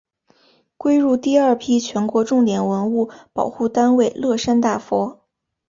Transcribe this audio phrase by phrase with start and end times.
[0.77, 5.21] 归入第二批全国重点文物保护单位乐山大佛。